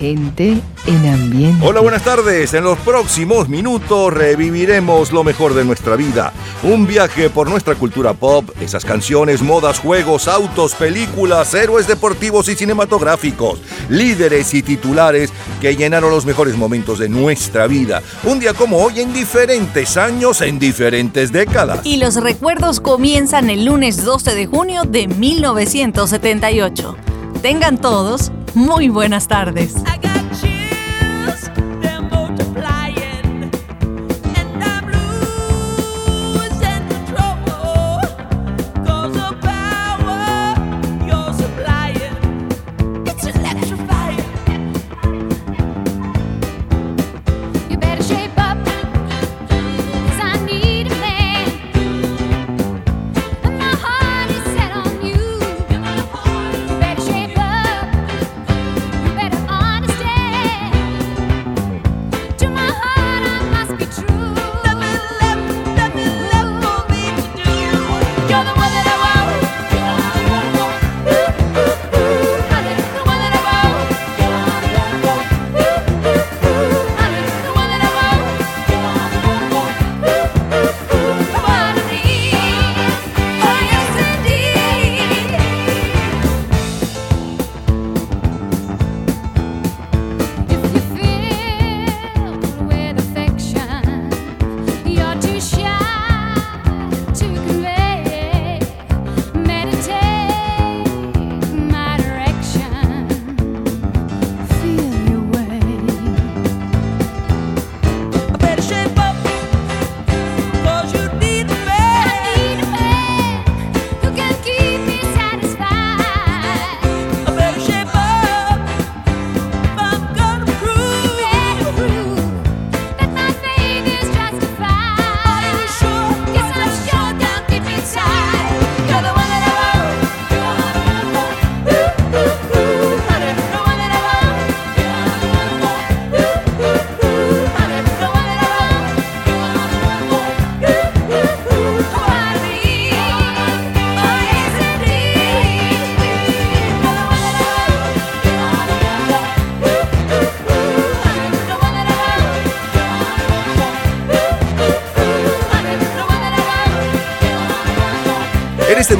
[0.00, 1.62] Gente en ambiente.
[1.62, 2.54] Hola, buenas tardes.
[2.54, 6.32] En los próximos minutos reviviremos lo mejor de nuestra vida.
[6.62, 12.56] Un viaje por nuestra cultura pop, esas canciones, modas, juegos, autos, películas, héroes deportivos y
[12.56, 13.60] cinematográficos,
[13.90, 18.00] líderes y titulares que llenaron los mejores momentos de nuestra vida.
[18.24, 21.80] Un día como hoy en diferentes años, en diferentes décadas.
[21.84, 27.09] Y los recuerdos comienzan el lunes 12 de junio de 1978.
[27.42, 29.74] Tengan todos muy buenas tardes.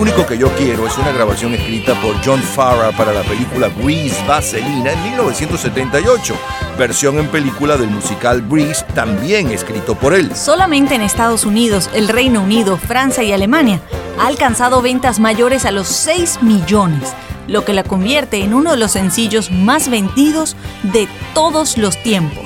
[0.00, 4.24] Único que yo quiero es una grabación escrita por John Farrar para la película Grease
[4.26, 6.34] Vaselina en 1978,
[6.78, 10.34] versión en película del musical Breeze, también escrito por él.
[10.34, 13.82] Solamente en Estados Unidos, el Reino Unido, Francia y Alemania
[14.18, 17.12] ha alcanzado ventas mayores a los 6 millones,
[17.46, 22.44] lo que la convierte en uno de los sencillos más vendidos de todos los tiempos.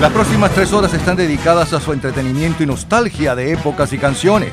[0.00, 4.52] Las próximas tres horas están dedicadas a su entretenimiento y nostalgia de épocas y canciones.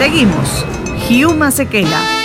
[0.00, 0.64] Seguimos.
[1.10, 2.19] Hugh Masekela.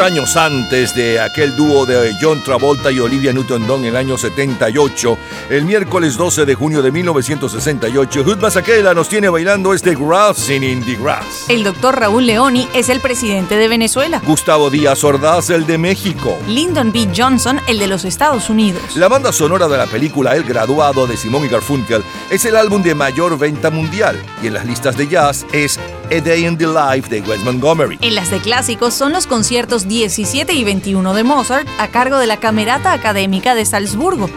[0.00, 5.18] Años antes de aquel dúo de John Travolta y Olivia Newton-John en el año 78,
[5.50, 10.84] el miércoles 12 de junio de 1968, Hood Mazaquela nos tiene bailando este Grassing in
[10.84, 11.46] the Grass.
[11.48, 14.22] El doctor Raúl Leoni es el presidente de Venezuela.
[14.24, 16.38] Gustavo Díaz Ordaz, el de México.
[16.46, 17.08] Lyndon B.
[17.16, 18.94] Johnson, el de los Estados Unidos.
[18.94, 22.84] La banda sonora de la película El Graduado de Simón y Garfunkel es el álbum
[22.84, 25.78] de mayor venta mundial y en las listas de jazz es
[26.10, 27.98] A Day in the Life de Wes Montgomery.
[28.00, 32.26] En las de clásicos son los conciertos 17 y 21 de Mozart a cargo de
[32.26, 34.28] la Camerata Académica de Salzburgo.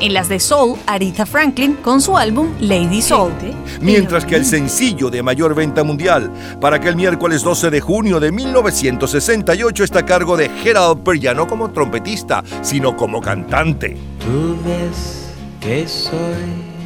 [0.00, 3.32] En las de Soul, Aretha Franklin con su álbum Lady Soul.
[3.80, 6.30] Mientras que el sencillo de mayor venta mundial
[6.60, 11.46] para aquel miércoles 12 de junio de 1968 está a cargo de Gerald ya no
[11.46, 13.96] como trompetista, sino como cantante.
[14.18, 15.30] Tú ves
[15.60, 16.76] que soy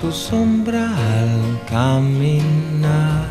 [0.00, 3.26] tu sombra al caminar,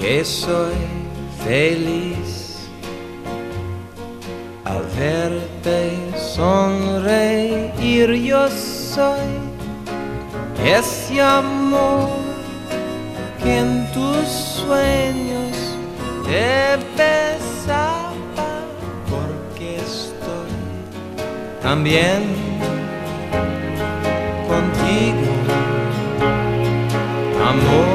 [0.00, 0.74] que soy
[1.44, 2.68] feliz.
[4.64, 5.78] Al verte
[6.34, 9.28] sonreír, yo soy
[10.64, 12.10] ese amor
[13.42, 15.56] que en tus sueños
[16.24, 18.50] te besaba,
[19.08, 20.52] porque estoy
[21.62, 22.20] también
[24.46, 25.32] contigo,
[27.48, 27.87] amor,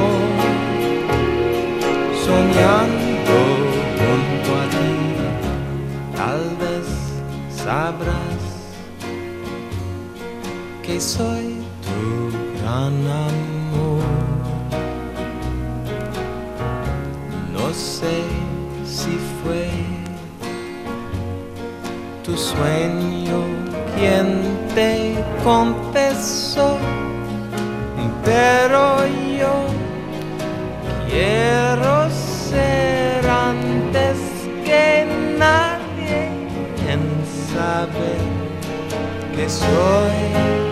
[7.64, 8.44] sabrás
[10.82, 12.02] que soy tu
[12.58, 12.94] gran
[13.28, 14.04] amor.
[17.56, 18.16] No sé
[18.84, 19.70] si fue
[22.22, 23.38] tu sueño
[23.96, 24.26] quien
[24.74, 26.76] te confesó,
[28.26, 28.83] pero
[37.84, 38.16] saber
[39.36, 40.63] que soy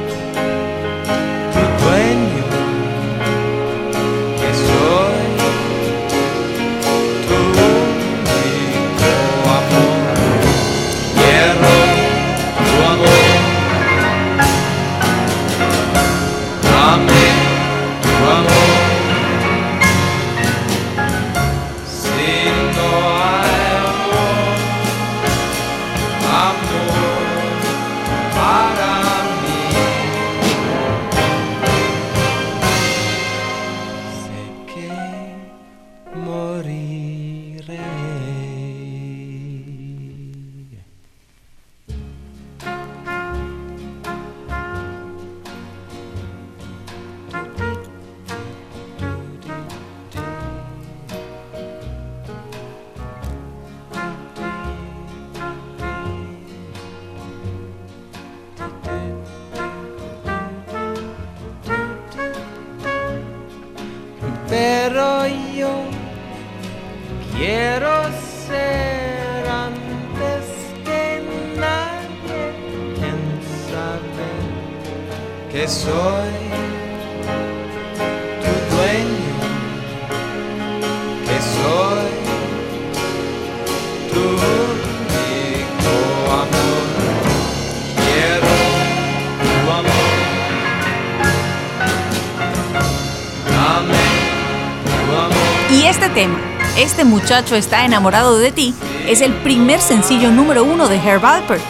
[96.76, 98.74] Este muchacho está enamorado de ti
[99.08, 101.62] es el primer sencillo número uno de Herb Alpert.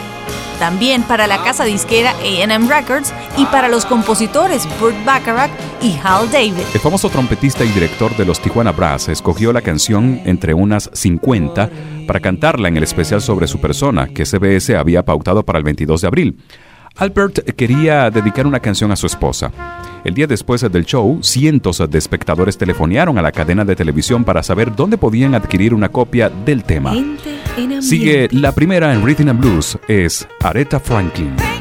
[0.59, 6.31] También para la casa disquera AM Records y para los compositores Burt Bacharach y Hal
[6.31, 6.63] David.
[6.73, 11.69] El famoso trompetista y director de los Tijuana Brass escogió la canción entre unas 50
[12.07, 16.01] para cantarla en el especial sobre su persona que CBS había pautado para el 22
[16.01, 16.37] de abril.
[16.95, 19.51] Albert quería dedicar una canción a su esposa.
[20.03, 24.43] El día después del show, cientos de espectadores telefonearon a la cadena de televisión para
[24.43, 26.93] saber dónde podían adquirir una copia del tema.
[27.79, 31.52] Sigue la primera en Rhythm and Blues, es Aretha Franklin.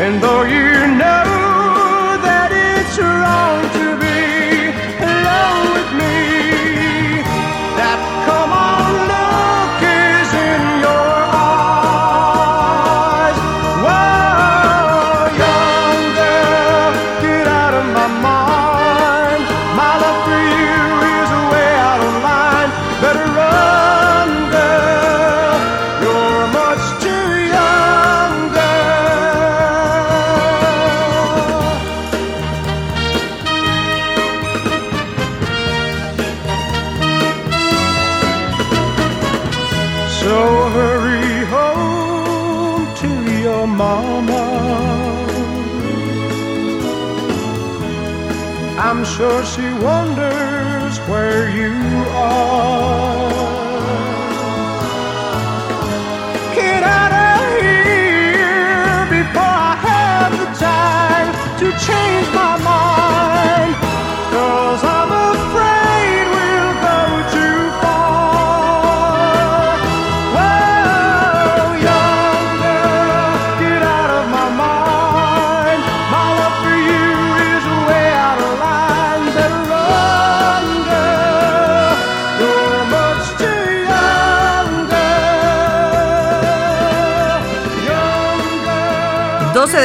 [0.00, 1.37] And though you never.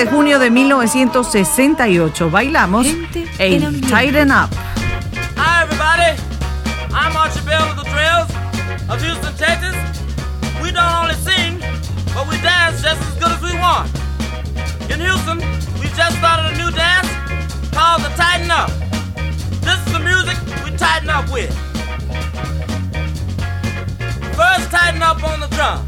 [0.03, 2.29] de junio de 1968.
[2.29, 2.87] Bailamos
[3.37, 4.49] en Tighten Up.
[5.37, 6.17] Hi everybody,
[6.93, 8.29] I'm Archie Bell of the Trails
[8.89, 9.75] of Houston, Texas.
[10.61, 11.59] We don't only sing,
[12.13, 13.89] but we dance just as good as we want.
[14.91, 15.37] In Houston,
[15.79, 17.07] we just started a new dance
[17.71, 18.71] called the Tighten Up.
[19.61, 21.53] This is the music we tighten up with.
[24.35, 25.85] First, tighten up on the drum.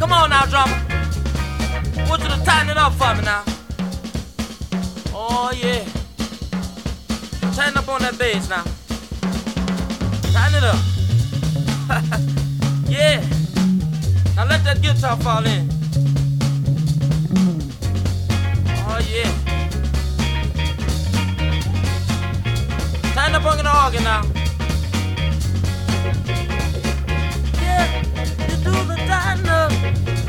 [0.00, 0.93] Come on now, drummer.
[1.96, 3.42] Want you to tighten it up for me now.
[5.14, 5.84] Oh, yeah.
[7.54, 8.64] Tighten up on that bass now.
[10.32, 10.80] Tighten it up.
[12.88, 13.20] yeah.
[14.36, 15.68] Now let that guitar fall in.
[18.86, 19.30] Oh, yeah.
[23.14, 24.22] Tighten up on the organ now.
[27.62, 27.86] Yeah,
[28.48, 30.23] you do the tighten up.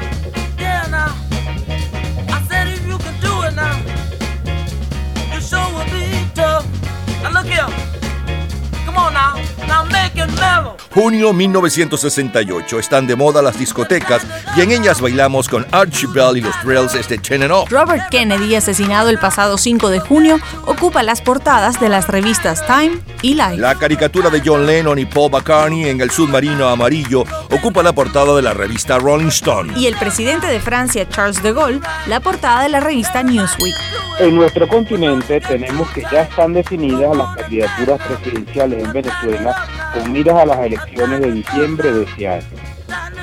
[7.45, 8.85] Now look here.
[8.85, 9.35] Come on now.
[9.67, 10.74] Now make it mellow.
[10.95, 12.79] Junio 1968.
[12.79, 14.25] Están de moda las discotecas
[14.55, 17.69] y en ellas bailamos con Archie Bell y los Thrills este Ten and Off.
[17.69, 22.97] Robert Kennedy, asesinado el pasado 5 de junio, ocupa las portadas de las revistas Time
[23.21, 23.57] y Life.
[23.57, 28.33] La caricatura de John Lennon y Paul McCartney en el submarino amarillo ocupa la portada
[28.33, 29.73] de la revista Rolling Stone.
[29.75, 33.75] Y el presidente de Francia, Charles de Gaulle, la portada de la revista Newsweek.
[34.21, 40.37] En nuestro continente tenemos que ya están definidas las candidaturas presidenciales en Venezuela con miras
[40.37, 42.45] a las elecciones de diciembre de este año.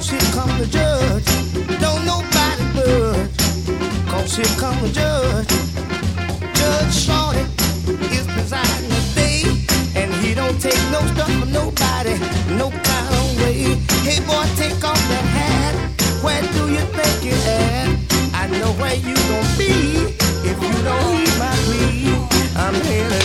[0.02, 1.26] Here come the judge.
[1.80, 2.32] Don't nobody
[4.36, 5.48] here come the judge.
[6.58, 7.08] Judge
[8.12, 9.44] is presiding today.
[9.96, 12.18] And he don't take no stuff from nobody.
[12.58, 13.76] No kind of way.
[14.08, 15.76] Hey boy, take off that hat.
[16.24, 17.90] Where do you think you're at?
[18.34, 20.16] I know where you gonna be
[20.50, 22.16] if you don't heed my plea.
[22.56, 23.21] I'm here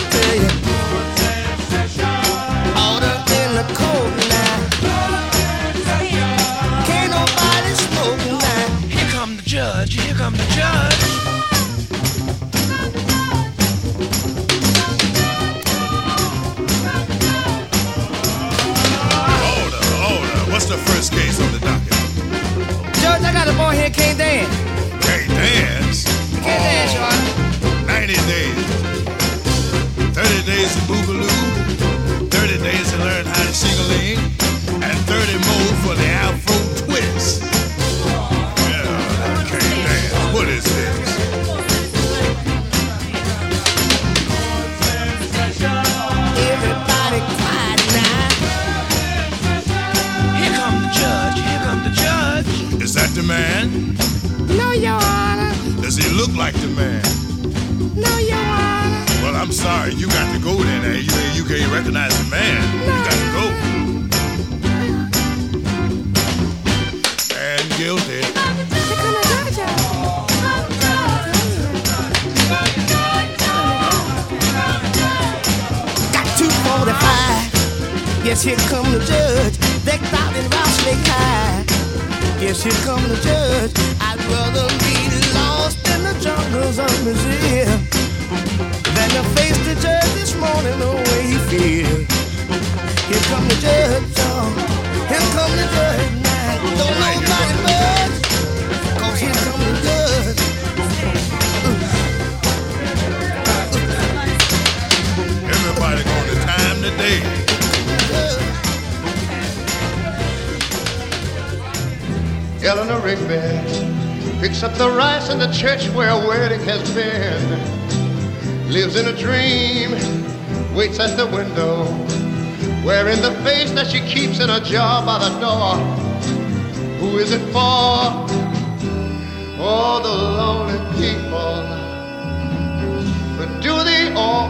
[24.17, 24.56] dance.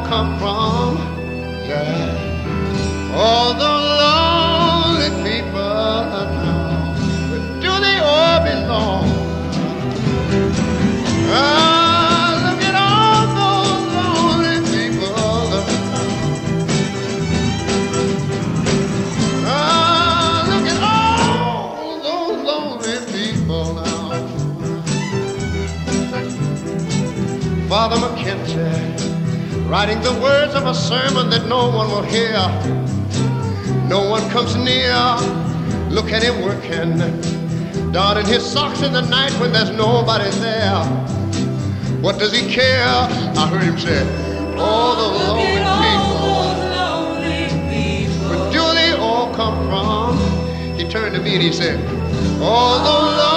[0.07, 0.95] Come from?
[1.67, 3.13] Yeah.
[3.13, 3.53] All
[29.77, 32.33] writing the words of a sermon that no one will hear.
[33.87, 34.97] No one comes near.
[35.91, 36.97] Look at him working,
[37.91, 40.83] darting his socks in the night when there's nobody there.
[42.01, 42.87] What does he care?
[43.37, 44.01] I heard him say,
[44.57, 45.45] all the lonely
[45.85, 46.47] people.
[48.29, 50.17] Where do they all come from?
[50.75, 51.77] He turned to me and he said,
[52.41, 53.36] all the lonely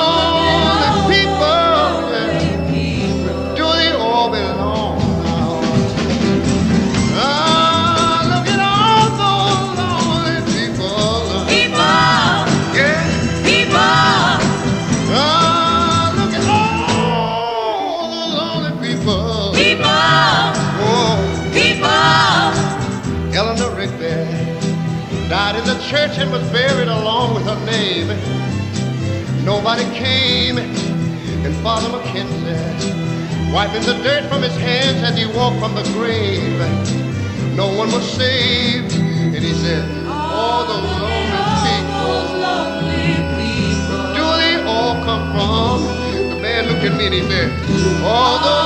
[26.19, 28.09] and was buried along with her name.
[29.45, 35.75] Nobody came, and Father McKenzie, wiping the dirt from his hands as he walked from
[35.75, 36.59] the grave.
[37.57, 42.31] No one was saved, and he said, All those lonely people.
[44.15, 46.31] Do they all come from?
[46.31, 47.51] The man looked at me and he said,
[48.05, 48.60] All the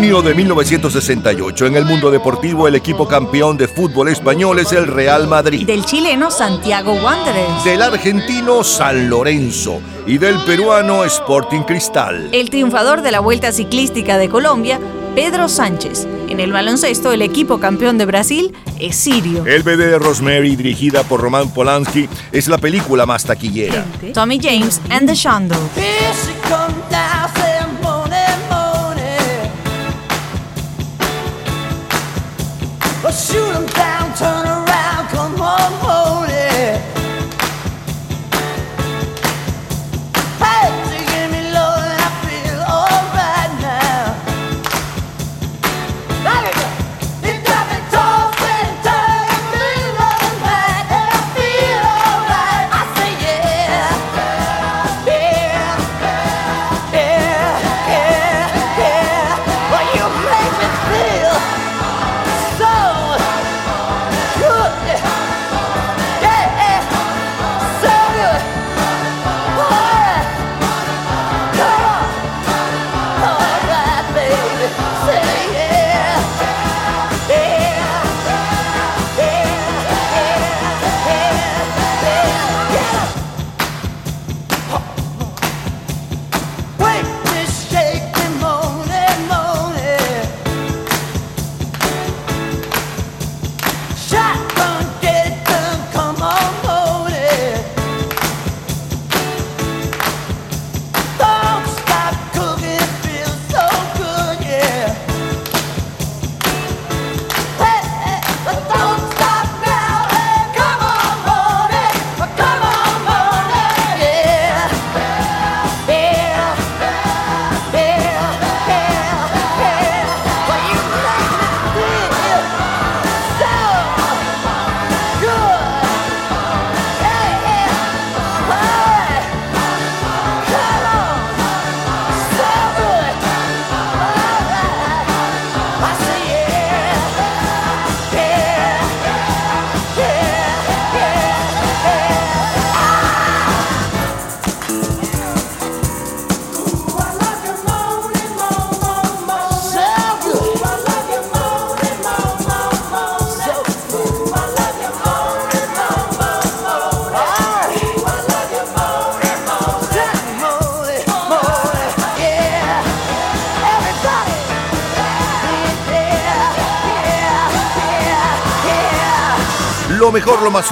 [0.00, 1.66] Junio de 1968.
[1.66, 5.66] En el mundo deportivo, el equipo campeón de fútbol español es el Real Madrid.
[5.66, 7.64] Del chileno Santiago Wanderers.
[7.64, 12.30] Del argentino San Lorenzo y del peruano Sporting Cristal.
[12.32, 14.80] El triunfador de la Vuelta Ciclística de Colombia,
[15.14, 16.08] Pedro Sánchez.
[16.30, 19.44] En el baloncesto, el equipo campeón de Brasil es Sirio.
[19.44, 23.84] El bebé de Rosemary, dirigida por Roman Polanski, es la película más taquillera.
[24.14, 25.60] Tommy James and the Shondells.
[33.12, 33.69] Shoot 'em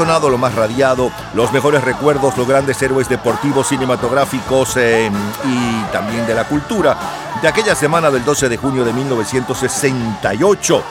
[0.05, 5.11] lo más radiado, los mejores recuerdos, los grandes héroes deportivos, cinematográficos eh,
[5.45, 6.97] y también de la cultura.
[7.43, 10.85] De aquella semana del 12 de junio de 1968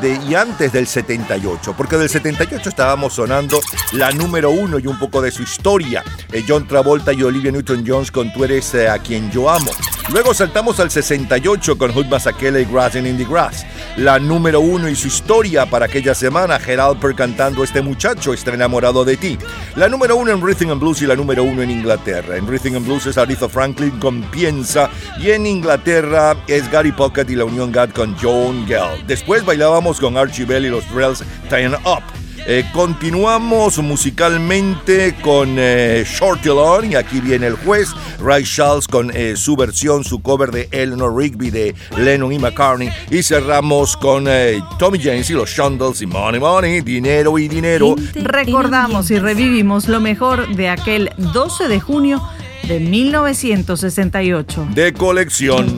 [0.00, 3.60] de, y antes del 78, porque del 78 estábamos sonando
[3.92, 8.10] la número uno y un poco de su historia, eh, John Travolta y Olivia Newton-Jones
[8.10, 9.70] con Tú eres eh, a quien yo amo.
[10.10, 13.64] Luego saltamos al 68 con Hood Masakela y Grassing in the Grass.
[13.96, 18.52] La número uno y su historia para aquella semana, Gerald Per cantando Este muchacho está
[18.52, 19.38] enamorado de ti.
[19.76, 22.36] La número uno en Rhythm and Blues y la número uno en Inglaterra.
[22.36, 27.26] En Rhythm and Blues es Aretha Franklin con Piensa y en Inglaterra es Gary Pocket
[27.28, 29.06] y la Unión God con John Gell.
[29.06, 32.23] Después bailábamos con Archie Bell y los Drells Tying Up.
[32.46, 37.88] Eh, continuamos musicalmente con eh, Shorty Long y aquí viene el juez,
[38.20, 42.90] Ray Charles con eh, su versión, su cover de Eleanor Rigby de Lennon y McCartney
[43.10, 47.96] y cerramos con eh, Tommy James y los Shondells y Money Money, dinero y dinero.
[48.14, 52.22] Recordamos y revivimos lo mejor de aquel 12 de junio
[52.68, 54.68] de 1968.
[54.74, 55.74] De colección.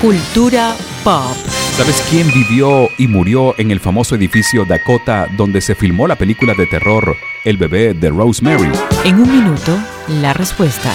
[0.00, 1.57] Cultura pop.
[1.78, 6.54] ¿Sabes quién vivió y murió en el famoso edificio Dakota donde se filmó la película
[6.54, 8.68] de terror El bebé de Rosemary?
[9.04, 10.92] En un minuto, la respuesta.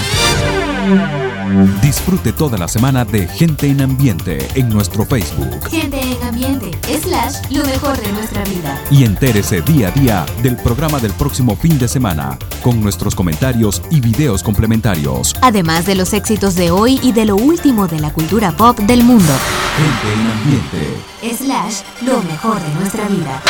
[1.81, 7.35] Disfrute toda la semana de Gente en Ambiente en nuestro Facebook Gente en ambiente, slash,
[7.51, 8.79] lo mejor de nuestra vida.
[8.91, 13.81] y entérese día a día del programa del próximo fin de semana con nuestros comentarios
[13.89, 15.35] y videos complementarios.
[15.41, 19.03] Además de los éxitos de hoy y de lo último de la cultura pop del
[19.03, 19.33] mundo.
[19.77, 21.35] Gente en Ambiente.
[21.43, 23.41] Slash, lo mejor de nuestra vida.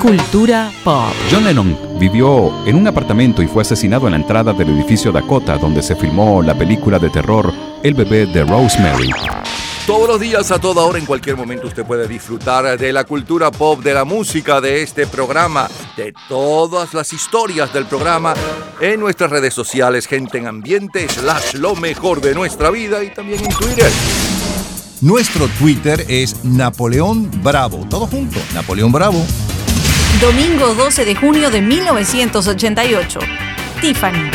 [0.00, 1.12] Cultura pop.
[1.30, 5.58] John Lennon vivió en un apartamento y fue asesinado en la entrada del edificio Dakota
[5.58, 7.35] donde se filmó la película de terror
[7.82, 9.10] El bebé de Rosemary.
[9.86, 13.50] Todos los días, a toda hora, en cualquier momento, usted puede disfrutar de la cultura
[13.50, 18.34] pop, de la música, de este programa, de todas las historias del programa
[18.80, 23.44] en nuestras redes sociales, gente en ambiente, slash lo mejor de nuestra vida y también
[23.44, 23.92] en Twitter.
[25.02, 27.86] Nuestro Twitter es Napoleón Bravo.
[27.88, 29.24] Todo junto, Napoleón Bravo.
[30.20, 33.20] Domingo 12 de junio de 1988.
[33.80, 34.30] Tiffany.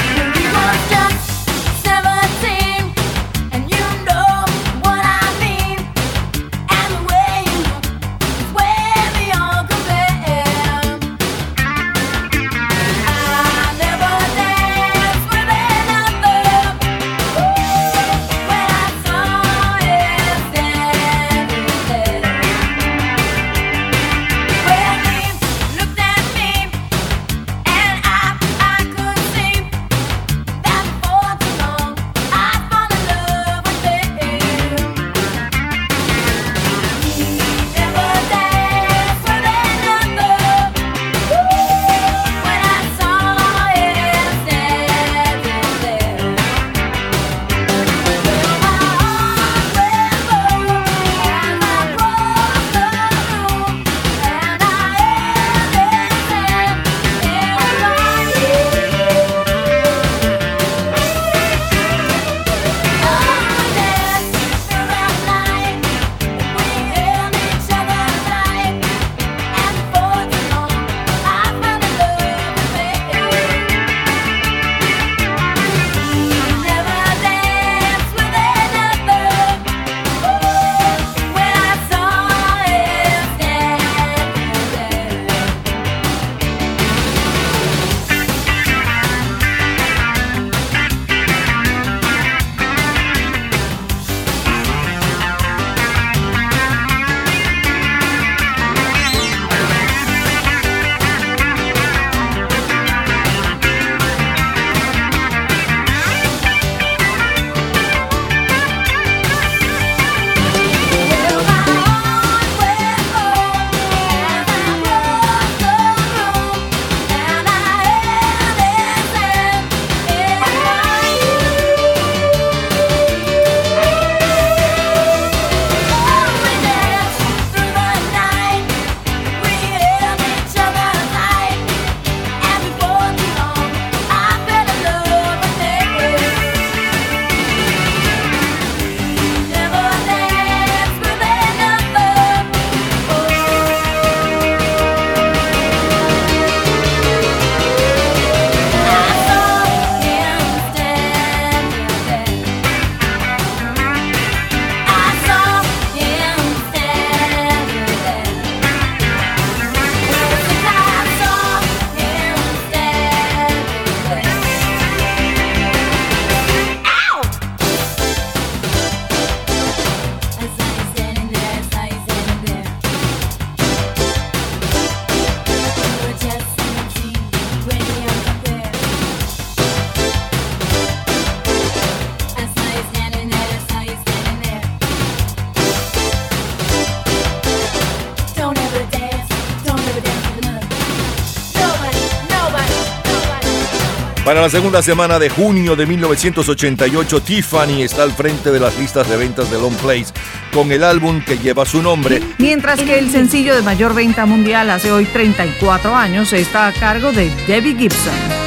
[194.32, 199.10] Para la segunda semana de junio de 1988, Tiffany está al frente de las listas
[199.10, 200.14] de ventas de Long Place
[200.54, 202.22] con el álbum que lleva su nombre.
[202.38, 207.12] Mientras que el sencillo de mayor venta mundial hace hoy 34 años está a cargo
[207.12, 208.41] de Debbie Gibson.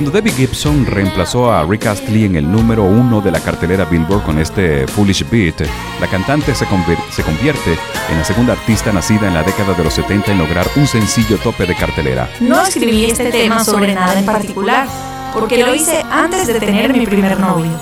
[0.00, 4.22] Cuando Debbie Gibson reemplazó a Rick Astley en el número uno de la cartelera Billboard
[4.22, 5.60] con este Foolish Beat,
[6.00, 6.64] la cantante se,
[7.10, 7.78] se convierte
[8.08, 11.36] en la segunda artista nacida en la década de los 70 en lograr un sencillo
[11.36, 12.30] tope de cartelera.
[12.40, 14.88] No escribí este tema sobre nada en particular,
[15.34, 17.72] porque lo hice antes de tener mi primer novio.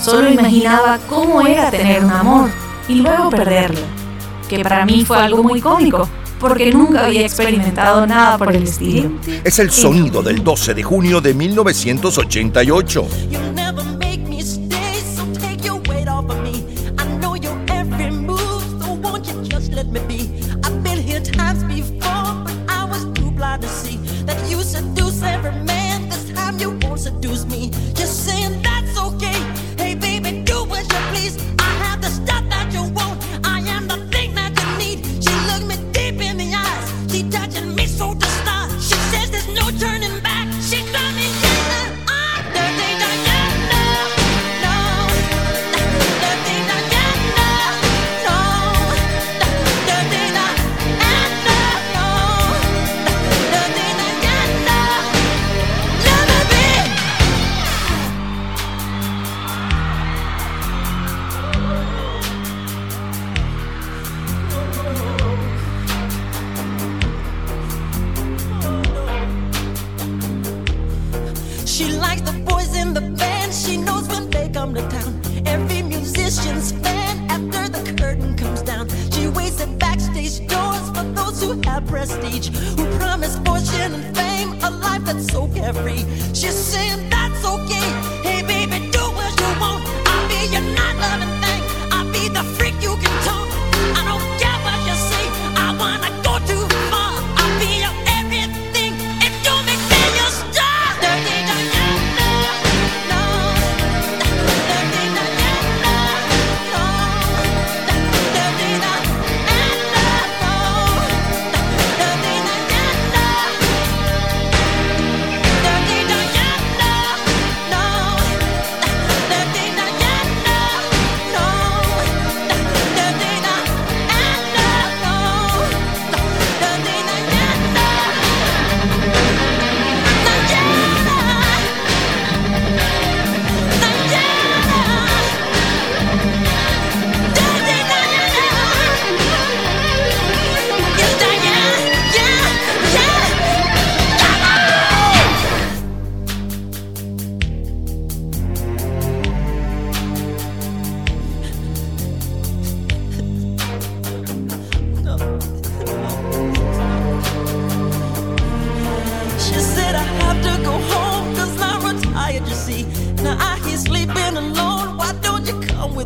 [0.00, 2.48] Solo imaginaba cómo era tener un amor
[2.86, 3.80] y luego perderlo,
[4.48, 6.08] que para mí fue algo muy cómico
[6.38, 9.10] porque nunca había experimentado nada por el estilo.
[9.44, 13.06] Es el sonido del 12 de junio de 1988.
[82.26, 82.75] reach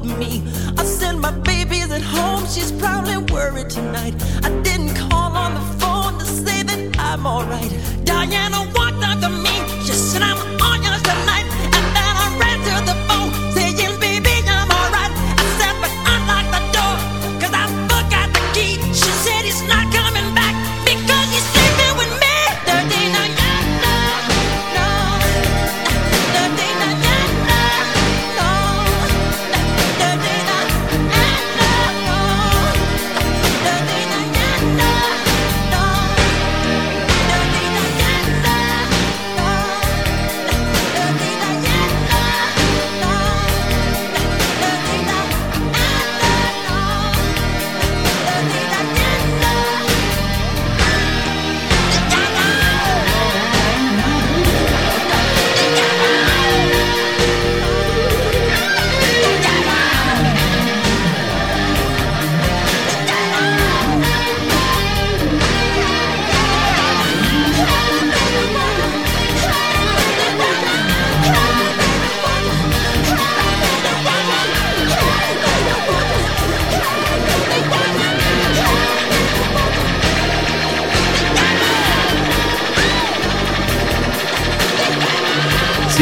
[0.01, 0.50] with me.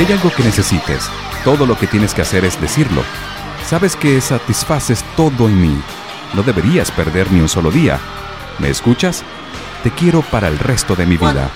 [0.08, 1.10] hay algo que necesites,
[1.44, 3.02] todo lo que tienes que hacer es decirlo.
[3.66, 5.82] Sabes que satisfaces todo en mí.
[6.32, 8.00] No deberías perder ni un solo día.
[8.58, 9.22] ¿Me escuchas?
[9.82, 11.50] Te quiero para el resto de mi vida.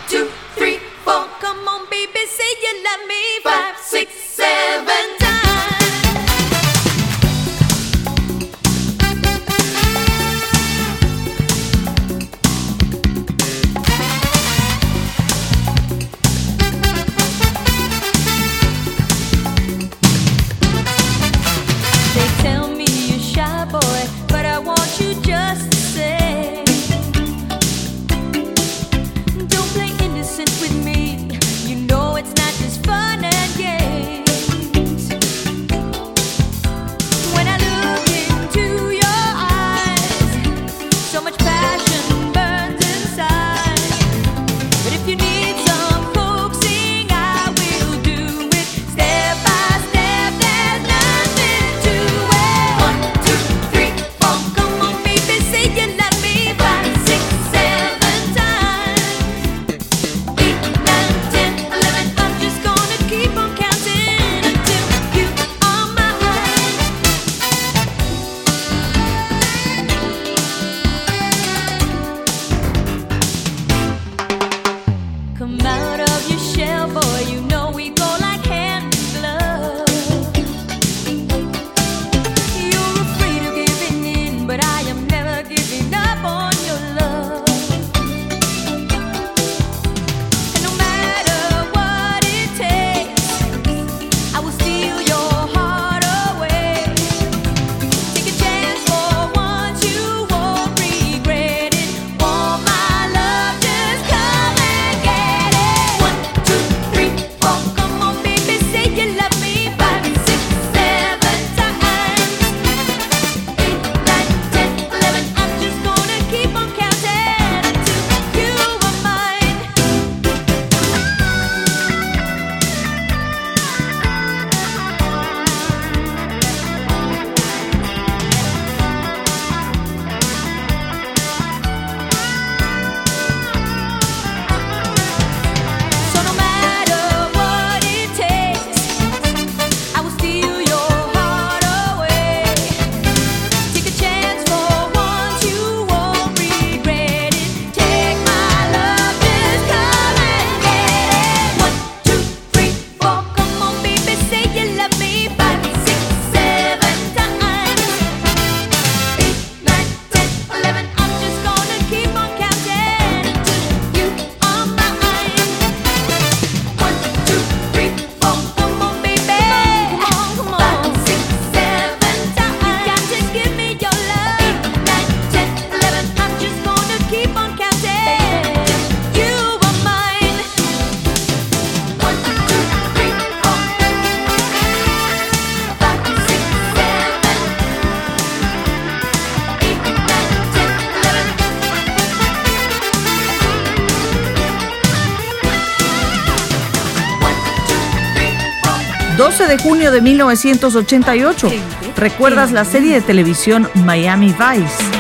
[199.53, 201.51] De junio de 1988.
[201.97, 204.92] ¿Recuerdas la serie de televisión Miami Vice?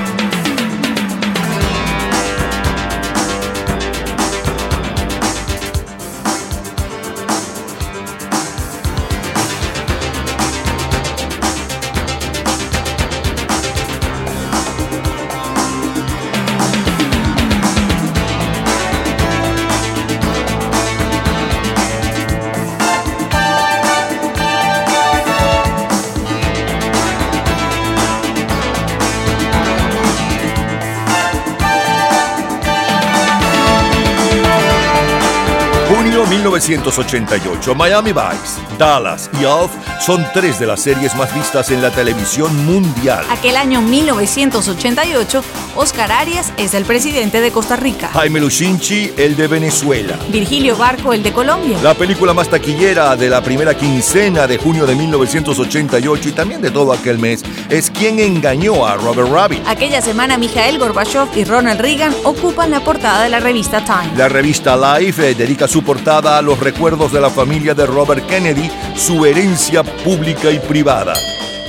[36.68, 41.90] 1988, Miami Vice, Dallas y Alf son tres de las series más vistas en la
[41.90, 43.24] televisión mundial.
[43.30, 45.42] Aquel año 1988,
[45.76, 48.08] Oscar Arias es el presidente de Costa Rica.
[48.12, 50.16] Jaime Luchinchi, el de Venezuela.
[50.28, 51.78] Virgilio Barco, el de Colombia.
[51.82, 56.70] La película más taquillera de la primera quincena de junio de 1988 y también de
[56.70, 57.42] todo aquel mes
[57.72, 59.62] es Quien engañó a Robert Rabbit.
[59.66, 64.14] Aquella semana, Mikhail Gorbachev y Ronald Reagan ocupan la portada de la revista Time.
[64.14, 68.26] La revista Life eh, dedica su portada a los recuerdos de la familia de Robert
[68.26, 71.14] Kennedy, su herencia pública y privada.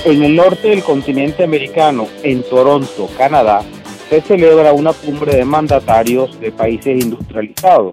[0.04, 3.62] En el norte del continente americano, en Toronto, Canadá,
[4.10, 7.92] se celebra una cumbre de mandatarios de países industrializados,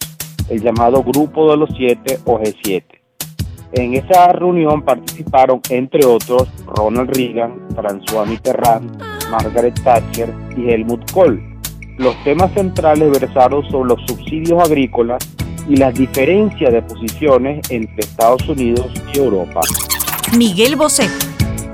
[0.49, 2.83] el llamado Grupo de los Siete o G7.
[3.73, 9.01] En esa reunión participaron, entre otros, Ronald Reagan, François Mitterrand,
[9.31, 11.41] Margaret Thatcher y Helmut Kohl.
[11.97, 15.25] Los temas centrales versaron sobre los subsidios agrícolas
[15.69, 19.61] y las diferencias de posiciones entre Estados Unidos y Europa.
[20.37, 21.07] Miguel Bosé.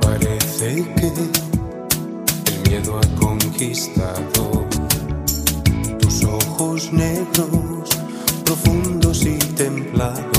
[0.01, 1.07] Parece que
[2.51, 4.67] el miedo ha conquistado
[5.99, 7.89] tus ojos negros,
[8.45, 10.36] profundos y templados.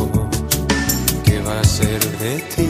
[2.39, 2.68] ¿Qué va a ser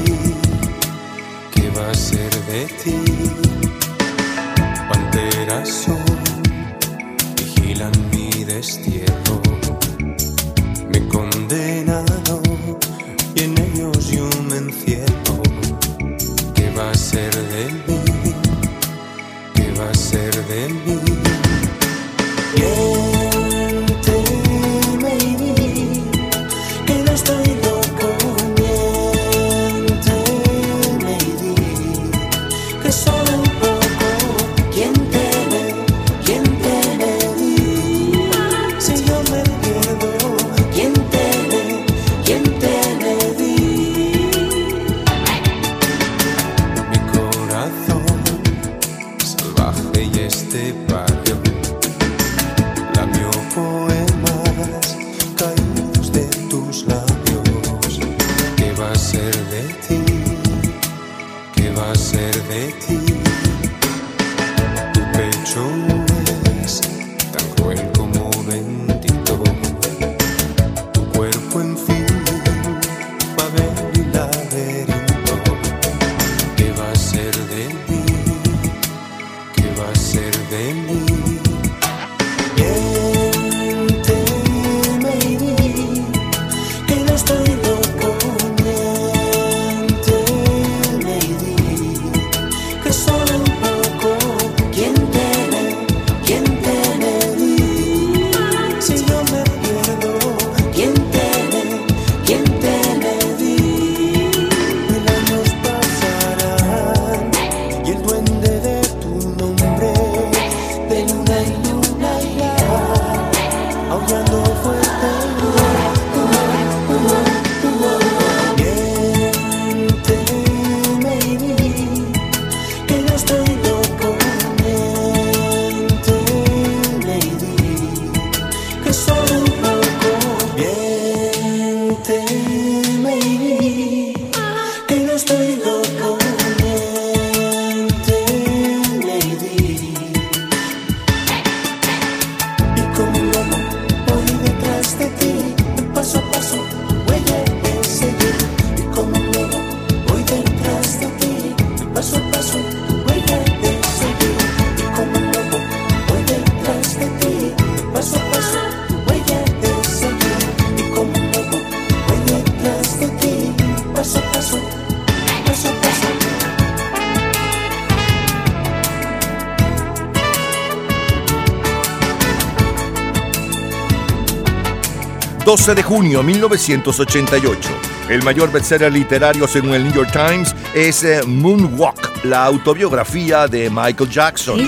[175.68, 177.68] 12 de junio 1988.
[178.08, 183.68] El mayor bestseller literario según el New York Times es eh, Moonwalk, la autobiografía de
[183.68, 184.58] Michael Jackson.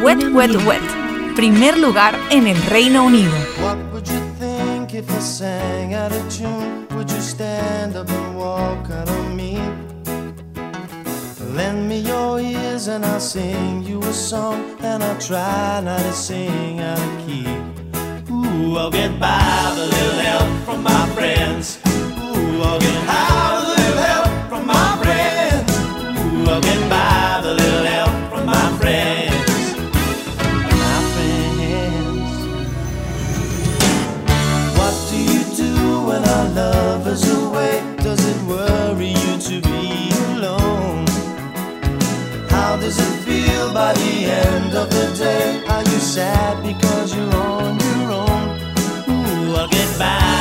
[0.00, 1.34] Wet, Wet, Wet.
[1.34, 3.32] Primer lugar en el Reino Unido.
[3.60, 6.86] What would you think if I sang out of tune?
[6.94, 9.58] Would you stand up and walk out on me?
[11.56, 16.12] Lend me your ears and I'll sing you a song, and I'll try not to
[16.12, 17.44] sing out of key.
[18.30, 20.23] Ooh, I'll get by a little
[45.14, 45.66] end of the day?
[45.66, 48.58] Are you sad because you're on your own?
[49.08, 50.33] Ooh, I'll get by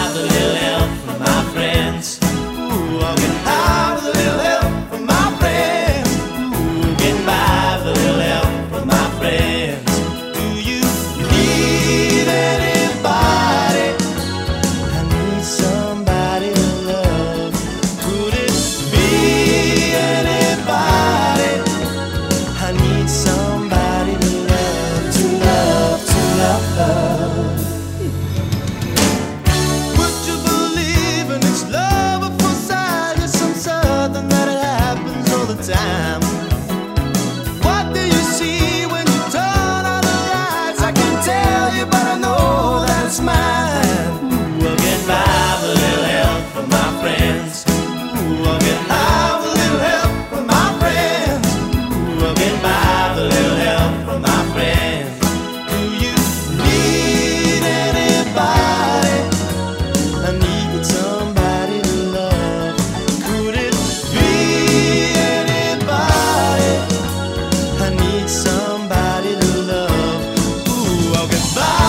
[71.24, 71.83] Ooh,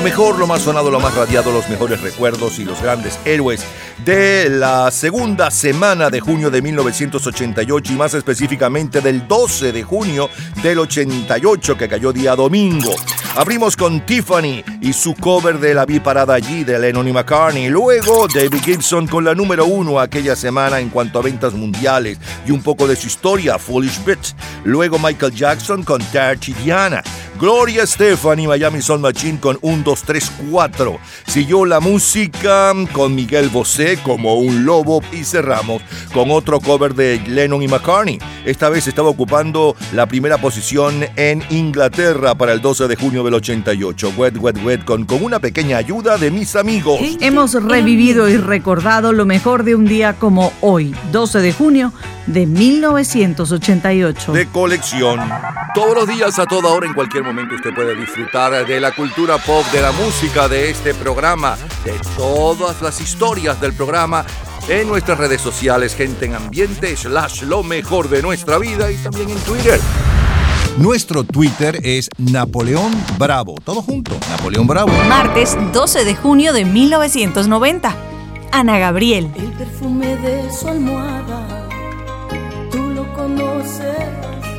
[0.00, 3.62] Lo mejor, lo más sonado, lo más radiado, los mejores recuerdos y los grandes héroes
[4.02, 10.30] de la segunda semana de junio de 1988 y más específicamente del 12 de junio
[10.62, 12.94] del 88 que cayó día domingo.
[13.36, 17.68] Abrimos con Tiffany y su cover de La Vi Parada Allí de Lennon y McCartney.
[17.68, 22.52] Luego David Gibson con la número uno aquella semana en cuanto a ventas mundiales y
[22.52, 24.34] un poco de su historia, Foolish Bitch.
[24.64, 27.02] Luego Michael Jackson con Dirty Diana.
[27.40, 30.98] Gloria Estefan y Miami Sound Machine con 1, 2, 3, 4.
[31.26, 35.82] Siguió la música con Miguel Bosé como un lobo y cerramos
[36.14, 38.20] con otro cover de Lennon y McCartney.
[38.44, 43.34] Esta vez estaba ocupando la primera posición en Inglaterra para el 12 de junio del
[43.34, 44.12] 88.
[44.16, 47.00] Wet, wet, wet con, con una pequeña ayuda de mis amigos.
[47.20, 51.92] Hemos revivido y recordado lo mejor de un día como hoy, 12 de junio
[52.26, 54.32] de 1988.
[54.32, 55.18] de colección.
[55.74, 59.38] Todos los días, a toda hora, en cualquier momento, usted puede disfrutar de la cultura
[59.38, 64.26] pop, de la música, de este programa, de todas las historias del programa
[64.68, 69.30] en nuestras redes sociales, gente en ambiente, slash lo mejor de nuestra vida y también
[69.30, 69.80] en Twitter.
[70.76, 73.54] Nuestro Twitter es Napoleón Bravo.
[73.64, 74.92] Todo junto, Napoleón Bravo.
[75.08, 77.96] Martes 12 de junio de 1990.
[78.52, 79.30] Ana Gabriel.
[79.36, 81.68] El perfume de su almohada,
[82.70, 83.96] tú lo conoces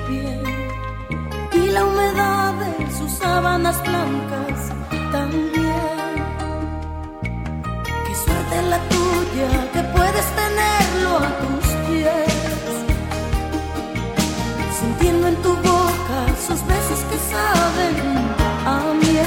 [0.09, 0.43] bien.
[1.53, 4.70] Y la humedad de sus sábanas blancas
[5.11, 6.15] también.
[8.05, 12.33] Qué suerte la tuya que puedes tenerlo a tus pies.
[14.79, 17.95] Sintiendo en tu boca sus besos que saben
[18.65, 19.20] a miel.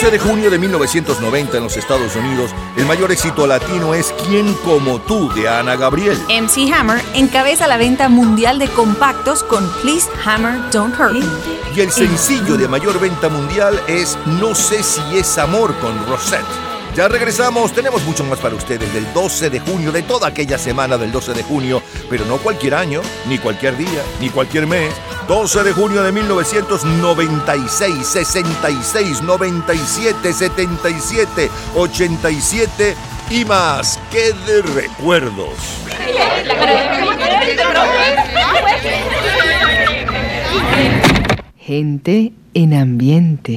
[0.00, 4.54] 12 de junio de 1990 en los Estados Unidos, el mayor éxito latino es ¿Quién
[4.64, 5.28] como tú?
[5.34, 6.16] de Ana Gabriel.
[6.28, 11.26] MC Hammer encabeza la venta mundial de compactos con Please Hammer Don't Hurt Me.
[11.74, 16.46] Y el sencillo de mayor venta mundial es No sé si es amor con Rosette.
[16.94, 20.96] Ya regresamos, tenemos mucho más para ustedes del 12 de junio, de toda aquella semana
[20.96, 24.94] del 12 de junio, pero no cualquier año, ni cualquier día, ni cualquier mes.
[25.28, 32.96] 12 de junio de 1996, 66, 97, 77, 87
[33.30, 34.00] y más.
[34.10, 35.52] ¡Qué de recuerdos!
[41.58, 43.52] Gente en ambiente.